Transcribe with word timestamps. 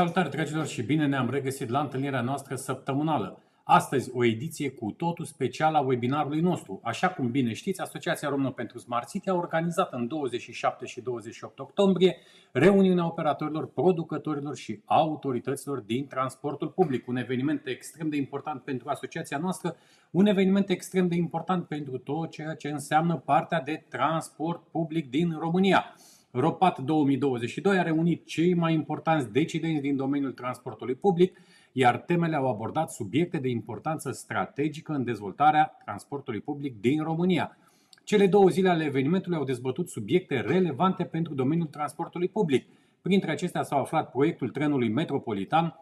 Salutare 0.00 0.28
dragilor 0.28 0.66
și 0.66 0.82
bine 0.82 1.06
ne-am 1.06 1.30
regăsit 1.30 1.68
la 1.68 1.80
întâlnirea 1.80 2.20
noastră 2.20 2.54
săptămânală. 2.54 3.38
Astăzi 3.64 4.10
o 4.14 4.24
ediție 4.24 4.70
cu 4.70 4.90
totul 4.90 5.24
specială 5.24 5.76
a 5.76 5.80
webinarului 5.80 6.40
nostru. 6.40 6.80
Așa 6.82 7.08
cum 7.08 7.30
bine 7.30 7.52
știți, 7.52 7.80
Asociația 7.80 8.28
Română 8.28 8.50
pentru 8.50 8.78
Smart 8.78 9.08
City 9.08 9.28
a 9.28 9.34
organizat 9.34 9.92
în 9.92 10.06
27 10.06 10.86
și 10.86 11.00
28 11.00 11.58
octombrie 11.58 12.16
reuniunea 12.52 13.06
operatorilor, 13.06 13.66
producătorilor 13.66 14.56
și 14.56 14.80
autorităților 14.84 15.78
din 15.78 16.06
transportul 16.06 16.68
public. 16.68 17.06
Un 17.06 17.16
eveniment 17.16 17.66
extrem 17.66 18.08
de 18.08 18.16
important 18.16 18.62
pentru 18.62 18.88
asociația 18.88 19.38
noastră, 19.38 19.76
un 20.10 20.26
eveniment 20.26 20.70
extrem 20.70 21.08
de 21.08 21.16
important 21.16 21.66
pentru 21.66 21.98
tot 21.98 22.30
ceea 22.30 22.54
ce 22.54 22.68
înseamnă 22.68 23.16
partea 23.16 23.60
de 23.60 23.84
transport 23.88 24.62
public 24.70 25.10
din 25.10 25.36
România. 25.38 25.94
ROPAT 26.32 26.78
2022 26.78 27.78
a 27.78 27.82
reunit 27.82 28.26
cei 28.26 28.54
mai 28.54 28.74
importanți 28.74 29.32
decidenți 29.32 29.80
din 29.80 29.96
domeniul 29.96 30.32
transportului 30.32 30.94
public, 30.94 31.38
iar 31.72 31.98
temele 31.98 32.36
au 32.36 32.48
abordat 32.48 32.90
subiecte 32.90 33.38
de 33.38 33.48
importanță 33.48 34.10
strategică 34.10 34.92
în 34.92 35.04
dezvoltarea 35.04 35.78
transportului 35.84 36.40
public 36.40 36.80
din 36.80 37.02
România. 37.02 37.56
Cele 38.04 38.26
două 38.26 38.48
zile 38.48 38.68
ale 38.68 38.84
evenimentului 38.84 39.38
au 39.38 39.44
dezbătut 39.44 39.88
subiecte 39.88 40.40
relevante 40.40 41.04
pentru 41.04 41.34
domeniul 41.34 41.66
transportului 41.66 42.28
public. 42.28 42.66
Printre 43.02 43.30
acestea 43.30 43.62
s-au 43.62 43.80
aflat 43.80 44.10
proiectul 44.10 44.48
trenului 44.48 44.88
metropolitan, 44.88 45.74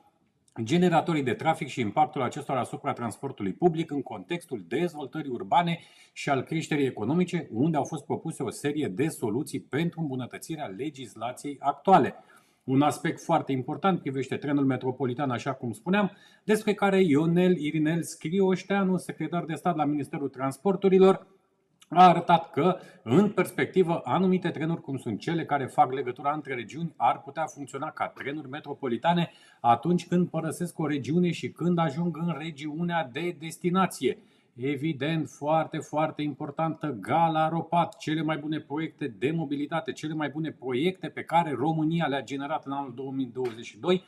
generatorii 0.63 1.23
de 1.23 1.35
trafic 1.35 1.69
și 1.69 1.81
impactul 1.81 2.23
acestora 2.23 2.61
asupra 2.61 2.93
transportului 2.93 3.53
public 3.53 3.91
în 3.91 4.03
contextul 4.03 4.65
dezvoltării 4.69 5.31
urbane 5.31 5.79
și 6.13 6.31
al 6.31 6.43
creșterii 6.43 6.87
economice, 6.87 7.49
unde 7.53 7.77
au 7.77 7.85
fost 7.85 8.05
propuse 8.05 8.43
o 8.43 8.51
serie 8.51 8.89
de 8.89 9.09
soluții 9.09 9.61
pentru 9.61 10.01
îmbunătățirea 10.01 10.67
legislației 10.67 11.57
actuale. 11.61 12.15
Un 12.65 12.83
aspect 12.83 13.21
foarte 13.21 13.53
important 13.53 14.01
privește 14.01 14.37
trenul 14.37 14.65
metropolitan, 14.65 15.31
așa 15.31 15.53
cum 15.53 15.73
spuneam, 15.73 16.11
despre 16.45 16.75
care 16.75 17.01
Ionel 17.03 17.57
Irinel 17.57 18.03
Scrioșteanu, 18.03 18.97
secretar 18.97 19.45
de 19.45 19.55
stat 19.55 19.77
la 19.77 19.85
Ministerul 19.85 20.29
Transporturilor, 20.29 21.27
a 21.89 22.09
arătat 22.09 22.51
că, 22.51 22.79
în 23.03 23.31
perspectivă, 23.31 24.01
anumite 24.05 24.51
trenuri, 24.51 24.81
cum 24.81 24.97
sunt 24.97 25.21
cele 25.21 25.45
care 25.45 25.67
fac 25.67 25.93
legătura 25.93 26.33
între 26.33 26.55
regiuni, 26.55 26.95
ar 26.97 27.21
putea 27.21 27.47
funcționa 27.47 27.91
ca 27.91 28.09
trenuri 28.09 28.49
metropolitane 28.49 29.31
atunci 29.61 30.07
când 30.07 30.29
părăsesc 30.29 30.79
o 30.79 30.87
regiune 30.87 31.31
și 31.31 31.51
când 31.51 31.79
ajung 31.79 32.17
în 32.17 32.35
regiunea 32.39 33.09
de 33.13 33.37
destinație. 33.39 34.19
Evident, 34.57 35.29
foarte, 35.29 35.79
foarte 35.79 36.23
importantă, 36.23 36.99
Gala 37.01 37.49
Ropat, 37.49 37.97
cele 37.97 38.23
mai 38.23 38.37
bune 38.37 38.61
proiecte 38.61 39.15
de 39.19 39.31
mobilitate, 39.31 39.93
cele 39.93 40.15
mai 40.15 40.29
bune 40.29 40.51
proiecte 40.51 41.09
pe 41.09 41.23
care 41.23 41.53
România 41.53 42.07
le-a 42.07 42.23
generat 42.23 42.67
în 42.67 42.73
anul 42.73 42.93
2022 42.95 44.05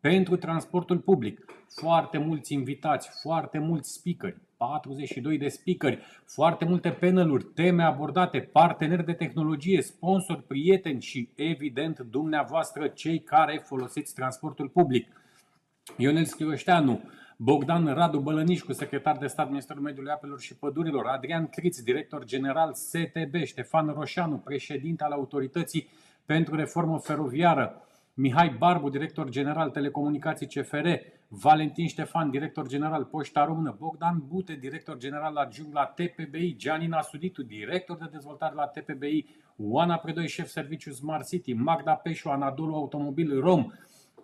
pentru 0.00 0.36
transportul 0.36 0.98
public. 0.98 1.44
Foarte 1.68 2.18
mulți 2.18 2.52
invitați, 2.52 3.08
foarte 3.22 3.58
mulți 3.58 3.92
speakeri, 3.92 4.36
42 4.56 5.38
de 5.38 5.48
speakeri, 5.48 6.02
foarte 6.24 6.64
multe 6.64 6.90
paneluri, 6.90 7.44
teme 7.44 7.82
abordate, 7.82 8.38
parteneri 8.52 9.04
de 9.04 9.12
tehnologie, 9.12 9.82
sponsori, 9.82 10.42
prieteni 10.42 11.00
și, 11.00 11.30
evident, 11.34 11.98
dumneavoastră, 11.98 12.88
cei 12.88 13.20
care 13.20 13.62
folosiți 13.64 14.14
transportul 14.14 14.68
public. 14.68 15.08
Ionel 15.96 16.24
Schioșteanu, 16.24 17.00
Bogdan 17.38 17.94
Radu 17.94 18.18
Bălănișcu, 18.18 18.72
secretar 18.72 19.16
de 19.16 19.26
stat 19.26 19.48
Ministerul 19.48 19.82
Mediului 19.82 20.12
Apelor 20.12 20.40
și 20.40 20.56
Pădurilor, 20.56 21.06
Adrian 21.06 21.46
Criț, 21.46 21.80
director 21.80 22.24
general 22.24 22.74
STB, 22.74 23.34
Ștefan 23.44 23.86
Roșanu, 23.86 24.36
președinte 24.36 25.04
al 25.04 25.12
Autorității 25.12 25.88
pentru 26.26 26.54
Reformă 26.54 26.98
Feroviară, 26.98 27.86
Mihai 28.18 28.48
Barbu, 28.58 28.88
director 28.88 29.28
general 29.28 29.70
Telecomunicații 29.70 30.46
CFR, 30.46 30.88
Valentin 31.28 31.86
Ștefan, 31.86 32.30
director 32.30 32.66
general 32.66 33.04
Poșta 33.04 33.44
Română, 33.44 33.76
Bogdan 33.78 34.22
Bute, 34.26 34.54
director 34.60 34.96
general 34.96 35.36
adjunct 35.36 35.72
la 35.72 35.84
TPBI, 35.84 36.56
Gianina 36.56 37.02
Suditu, 37.02 37.42
director 37.42 37.96
de 37.96 38.08
dezvoltare 38.12 38.54
la 38.54 38.66
TPBI, 38.66 39.26
Oana 39.56 39.96
Predoi, 39.96 40.28
șef 40.28 40.46
serviciu 40.46 40.92
Smart 40.92 41.28
City, 41.28 41.52
Magda 41.52 41.94
Peșu, 41.94 42.28
Anadolu 42.28 42.74
Automobil 42.74 43.40
Rom, 43.40 43.72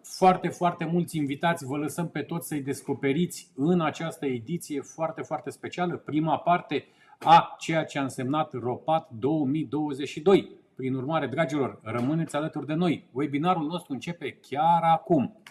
foarte, 0.03 0.49
foarte 0.49 0.85
mulți 0.85 1.17
invitați. 1.17 1.65
Vă 1.65 1.77
lăsăm 1.77 2.09
pe 2.09 2.23
toți 2.23 2.49
să-i 2.49 2.63
descoperiți 2.63 3.51
în 3.55 3.81
această 3.81 4.27
ediție 4.27 4.81
foarte, 4.81 5.23
foarte 5.23 5.51
specială, 5.51 5.97
prima 5.97 6.39
parte 6.39 6.85
a 7.19 7.57
ceea 7.59 7.85
ce 7.85 7.99
a 7.99 8.03
însemnat 8.03 8.53
ROPAT 8.53 9.11
2022. 9.11 10.61
Prin 10.77 10.95
urmare, 10.95 11.27
dragilor, 11.27 11.81
rămâneți 11.83 12.37
alături 12.37 12.67
de 12.67 12.75
noi. 12.75 13.09
Webinarul 13.13 13.67
nostru 13.67 13.93
începe 13.93 14.39
chiar 14.49 14.83
acum. 14.83 15.43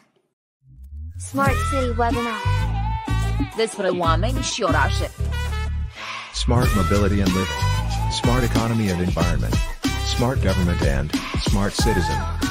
Smart 1.18 1.54
City 1.70 1.88
Webinar. 1.88 2.40
Despre 3.56 3.88
oameni 3.88 4.40
și 4.40 4.64
orașe. 4.64 5.08
Smart 6.34 6.70
mobility 6.76 7.22
and 7.22 7.32
living. 7.38 7.62
Smart 8.12 8.44
economy 8.44 8.92
and 8.92 9.02
environment. 9.02 9.56
Smart 10.16 10.38
government 10.48 10.82
and 10.98 11.12
smart 11.48 11.74
citizen. 11.74 12.51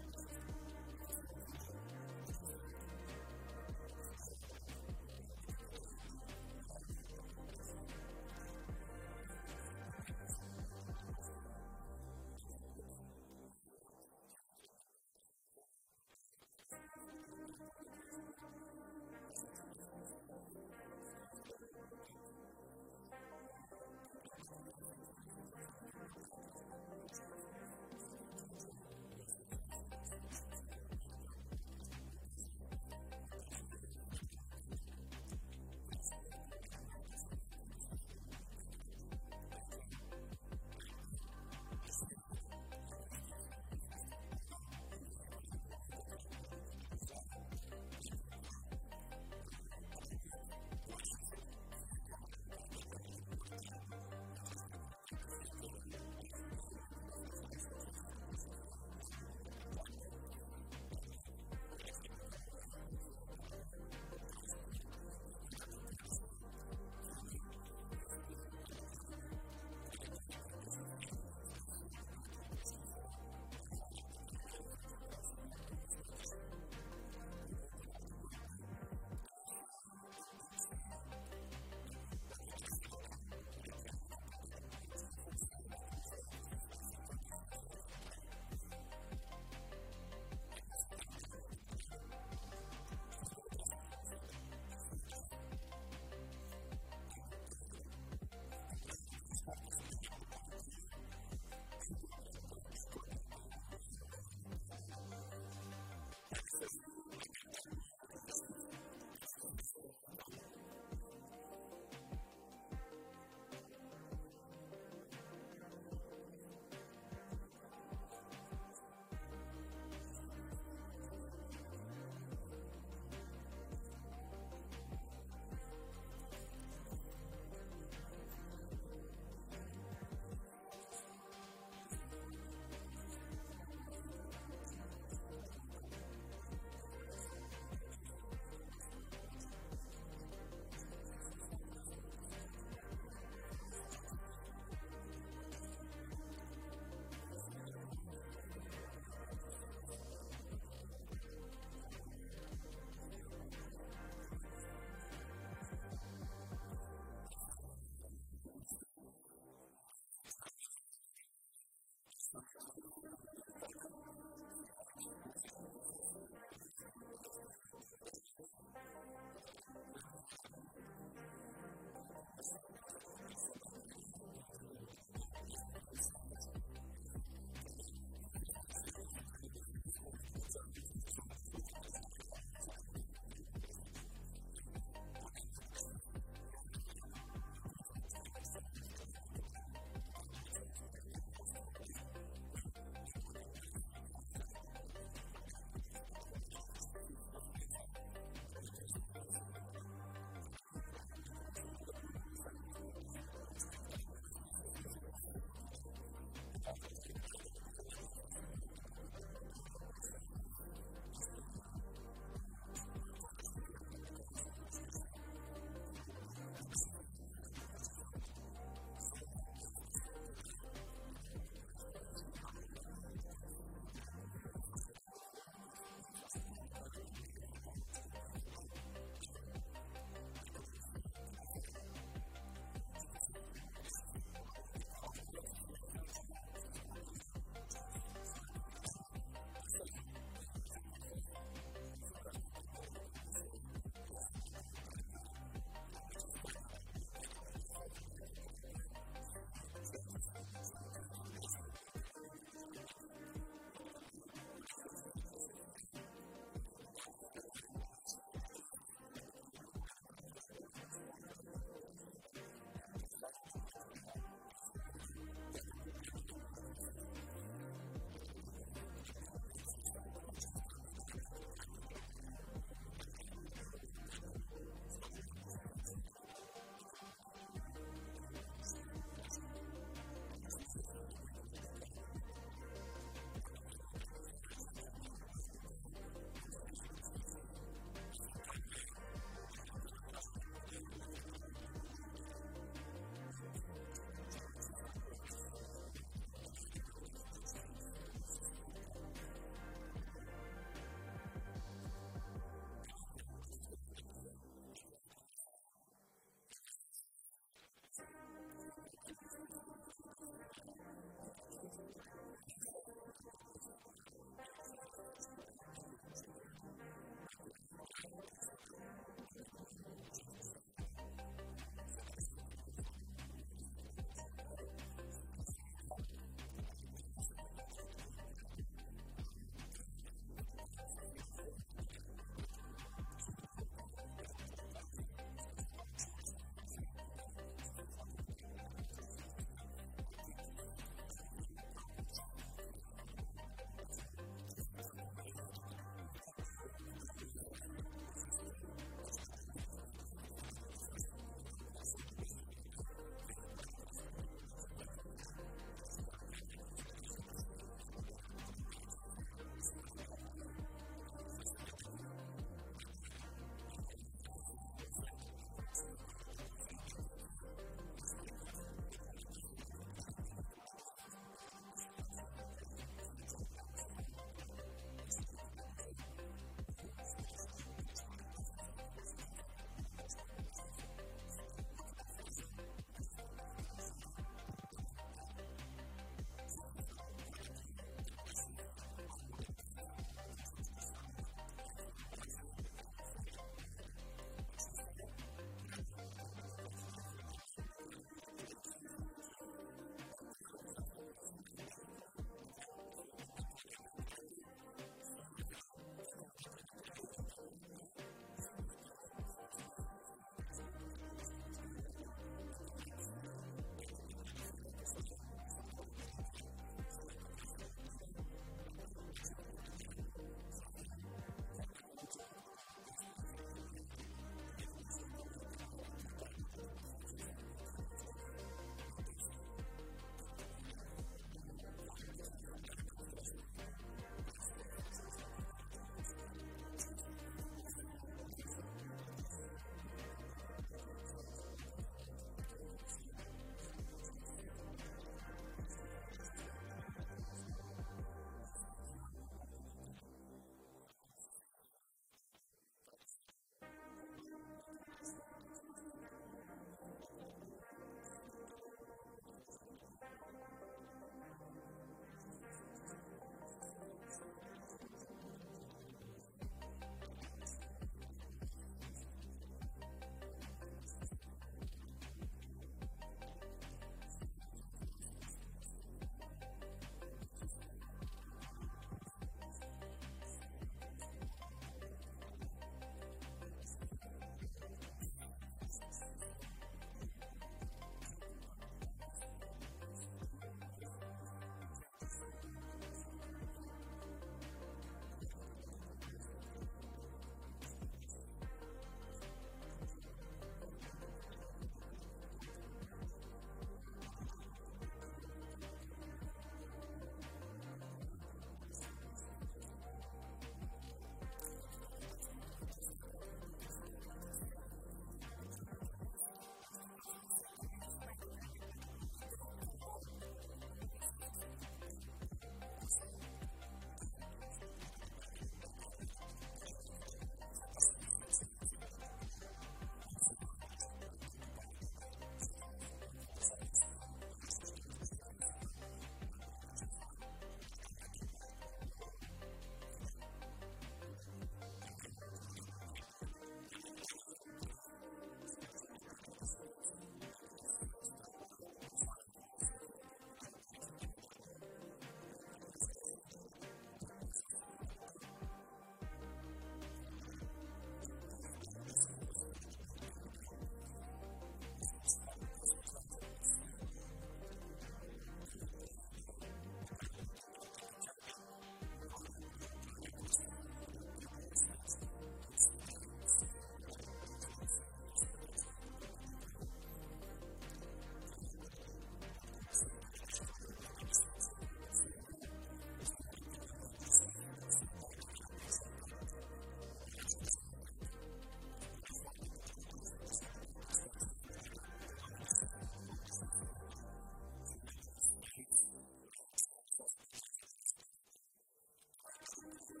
Thank 599.88 600.00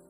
you. 0.00 0.09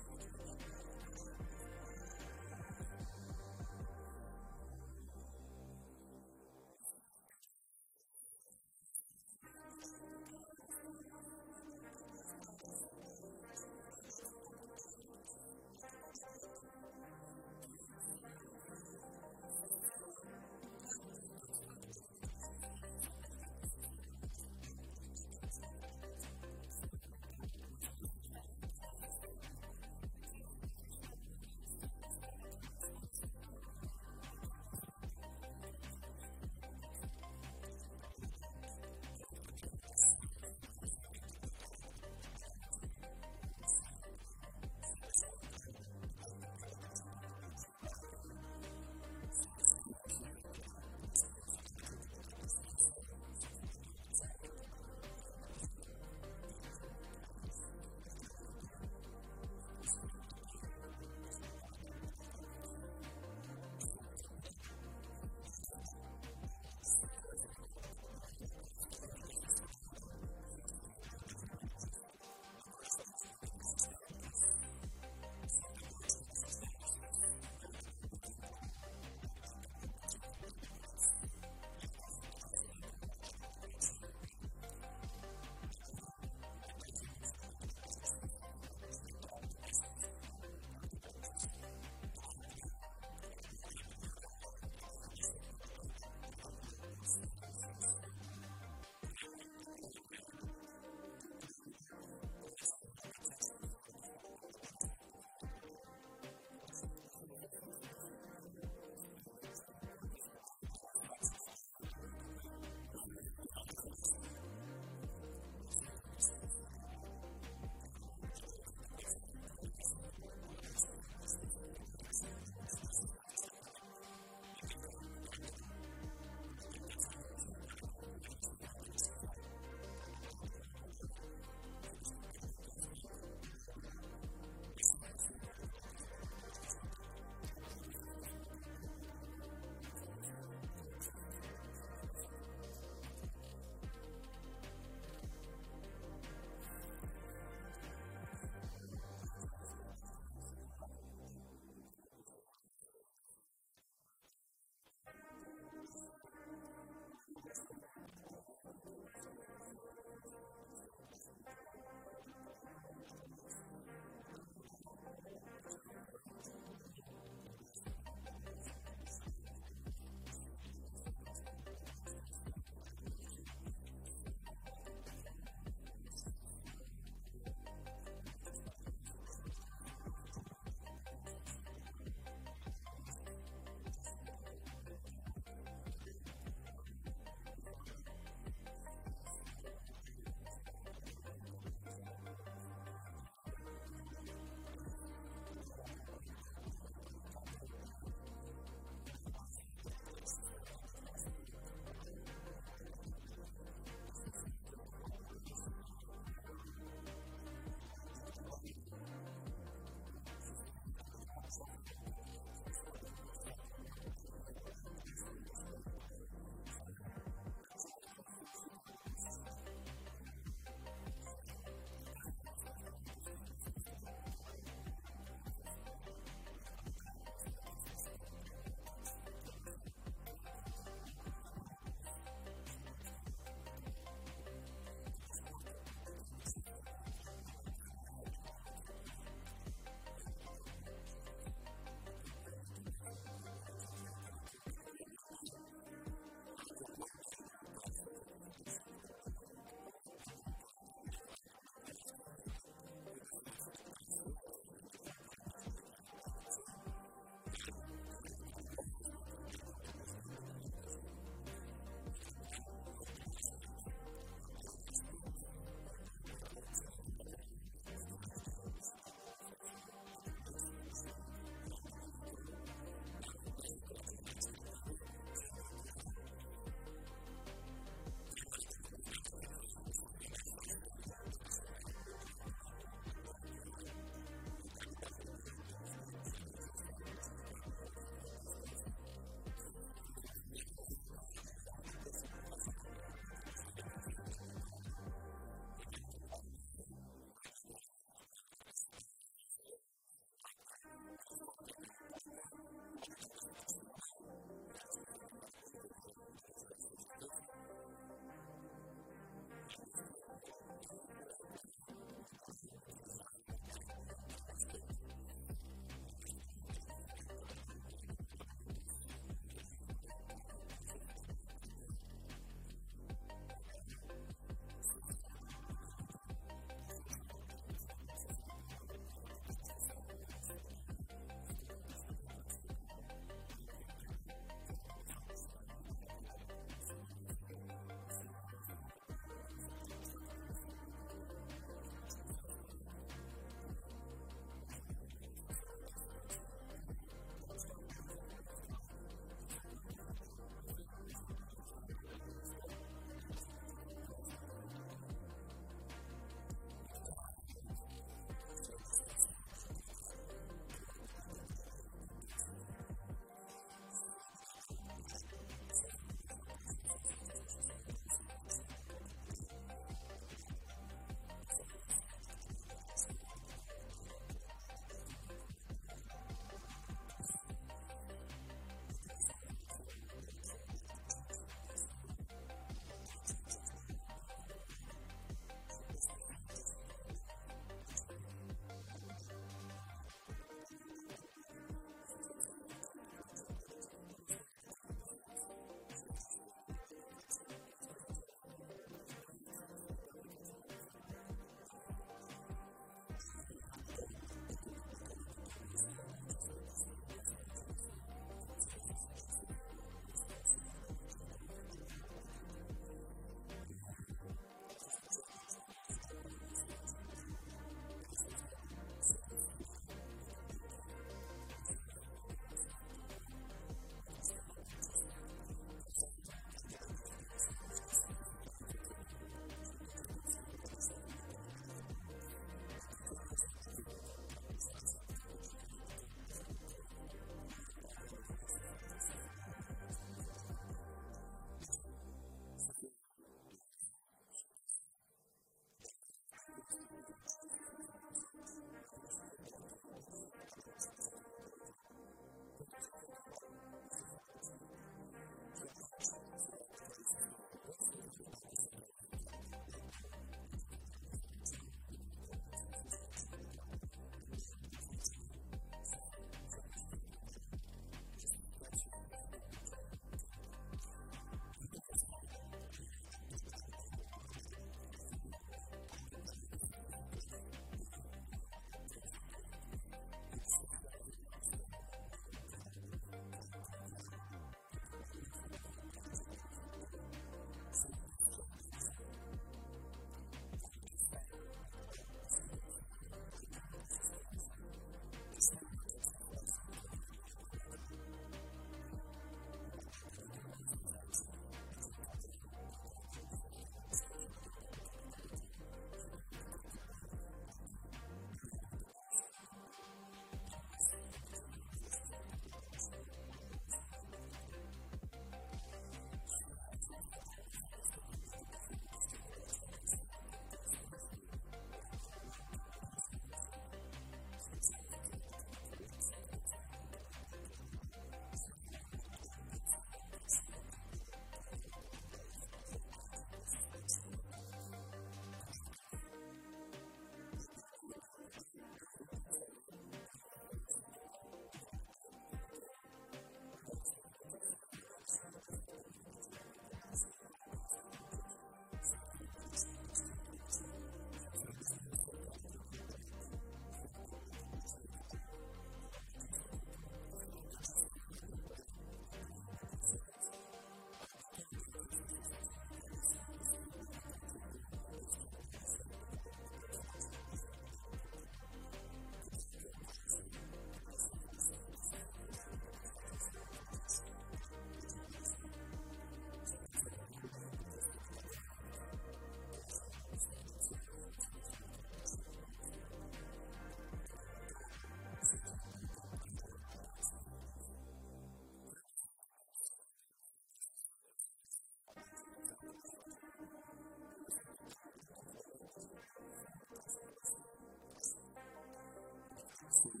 see 599.71 600.00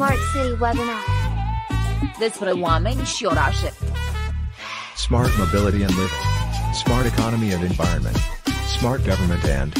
Smart 0.00 0.18
City 0.32 0.50
Webinar. 0.50 1.04
Despre 2.18 2.50
oameni 2.50 3.04
și 3.04 3.24
orașe. 3.24 3.72
Smart 4.96 5.30
mobility 5.38 5.82
and 5.82 5.90
living. 5.90 6.22
Smart 6.84 7.06
economy 7.06 7.52
and 7.52 7.62
environment. 7.62 8.16
Smart 8.78 9.00
government 9.04 9.44
and 9.60 9.72